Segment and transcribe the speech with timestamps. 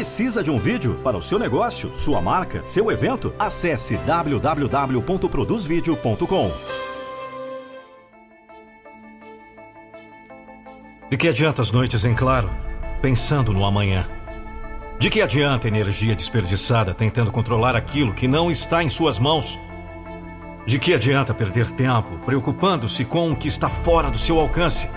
[0.00, 3.34] Precisa de um vídeo para o seu negócio, sua marca, seu evento?
[3.38, 6.50] Acesse www.produzvideo.com.
[11.10, 12.48] De que adianta as noites em claro,
[13.02, 14.08] pensando no amanhã?
[14.98, 19.60] De que adianta energia desperdiçada tentando controlar aquilo que não está em suas mãos?
[20.64, 24.88] De que adianta perder tempo preocupando-se com o que está fora do seu alcance?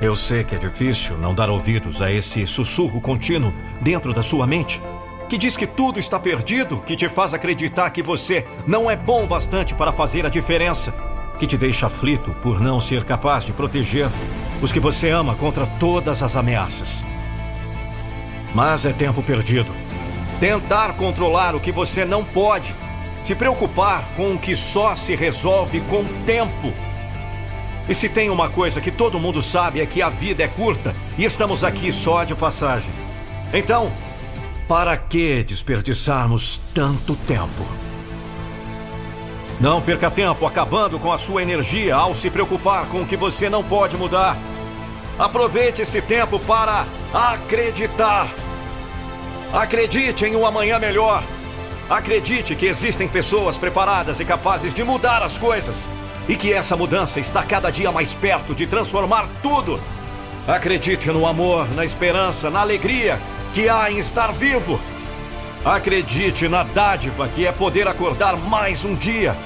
[0.00, 4.46] Eu sei que é difícil não dar ouvidos a esse sussurro contínuo dentro da sua
[4.46, 4.82] mente,
[5.28, 9.26] que diz que tudo está perdido, que te faz acreditar que você não é bom
[9.26, 10.92] bastante para fazer a diferença,
[11.38, 14.08] que te deixa aflito por não ser capaz de proteger
[14.60, 17.04] os que você ama contra todas as ameaças.
[18.54, 19.72] Mas é tempo perdido.
[20.40, 22.74] Tentar controlar o que você não pode
[23.22, 26.72] se preocupar com o que só se resolve com tempo.
[27.88, 30.96] E se tem uma coisa que todo mundo sabe é que a vida é curta
[31.18, 32.92] e estamos aqui só de passagem.
[33.52, 33.92] Então,
[34.66, 37.66] para que desperdiçarmos tanto tempo?
[39.60, 43.50] Não perca tempo acabando com a sua energia ao se preocupar com o que você
[43.50, 44.36] não pode mudar.
[45.18, 48.28] Aproveite esse tempo para acreditar.
[49.52, 51.22] Acredite em um amanhã melhor.
[51.88, 55.90] Acredite que existem pessoas preparadas e capazes de mudar as coisas
[56.28, 59.80] e que essa mudança está cada dia mais perto de transformar tudo.
[60.46, 63.20] Acredite no amor, na esperança, na alegria
[63.52, 64.80] que há em estar vivo.
[65.64, 69.36] Acredite na dádiva que é poder acordar mais um dia,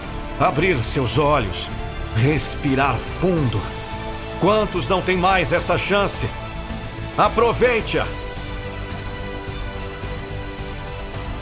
[0.40, 1.70] abrir seus olhos,
[2.16, 3.60] respirar fundo.
[4.40, 6.28] Quantos não têm mais essa chance?
[7.16, 8.06] Aproveite-a!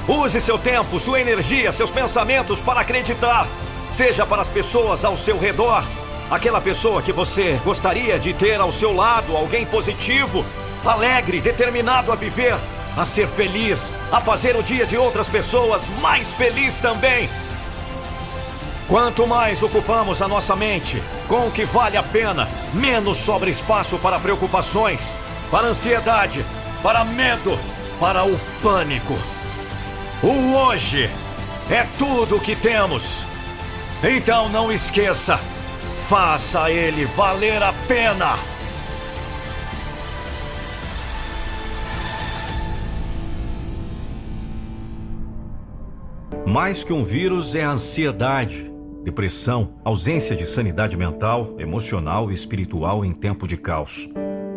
[0.09, 3.49] Use seu tempo, sua energia, seus pensamentos para acreditar.
[3.93, 5.85] Seja para as pessoas ao seu redor,
[6.31, 10.45] aquela pessoa que você gostaria de ter ao seu lado, alguém positivo,
[10.85, 12.57] alegre, determinado a viver,
[12.97, 17.29] a ser feliz, a fazer o dia de outras pessoas mais feliz também.
[18.89, 23.99] Quanto mais ocupamos a nossa mente com o que vale a pena, menos sobra espaço
[23.99, 25.15] para preocupações,
[25.51, 26.45] para ansiedade,
[26.83, 27.59] para medo,
[27.99, 29.19] para o pânico.
[30.23, 31.11] O hoje
[31.69, 33.27] é tudo o que temos.
[34.09, 35.37] Então não esqueça,
[36.09, 38.37] faça ele valer a pena.
[46.47, 48.71] Mais que um vírus é a ansiedade,
[49.03, 54.09] depressão, ausência de sanidade mental, emocional e espiritual em tempo de caos.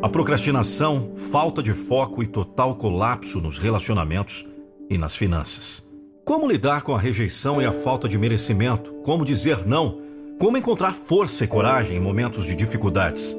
[0.04, 4.48] A procrastinação, falta de foco e total colapso nos relacionamentos
[4.88, 5.89] e nas finanças.
[6.30, 8.94] Como lidar com a rejeição e a falta de merecimento?
[9.04, 10.00] Como dizer não?
[10.38, 13.36] Como encontrar força e coragem em momentos de dificuldades?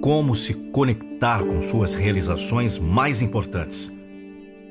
[0.00, 3.92] Como se conectar com suas realizações mais importantes?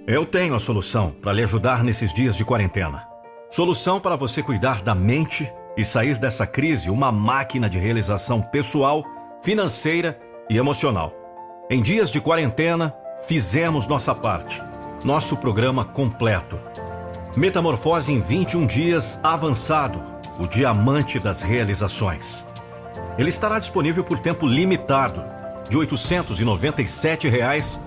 [0.07, 3.05] Eu tenho a solução para lhe ajudar nesses dias de quarentena.
[3.51, 9.03] Solução para você cuidar da mente e sair dessa crise uma máquina de realização pessoal,
[9.43, 10.17] financeira
[10.49, 11.13] e emocional.
[11.69, 12.95] Em dias de quarentena,
[13.27, 14.63] fizemos nossa parte
[15.03, 16.57] nosso programa completo.
[17.35, 19.99] Metamorfose em 21 dias avançado,
[20.39, 22.45] o diamante das realizações.
[23.17, 25.23] Ele estará disponível por tempo limitado,
[25.67, 27.79] de 897 reais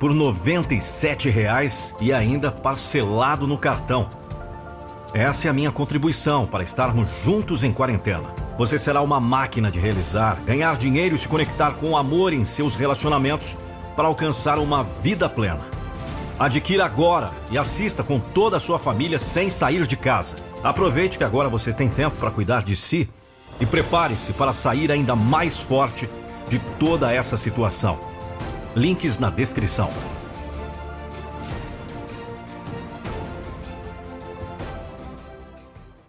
[0.00, 4.10] por 97 reais e ainda parcelado no cartão.
[5.14, 8.34] Essa é a minha contribuição para estarmos juntos em quarentena.
[8.58, 12.44] Você será uma máquina de realizar, ganhar dinheiro e se conectar com o amor em
[12.44, 13.56] seus relacionamentos
[13.94, 15.81] para alcançar uma vida plena.
[16.38, 20.36] Adquira agora e assista com toda a sua família sem sair de casa.
[20.62, 23.08] Aproveite que agora você tem tempo para cuidar de si
[23.60, 26.08] e prepare-se para sair ainda mais forte
[26.48, 27.98] de toda essa situação.
[28.74, 29.90] Links na descrição.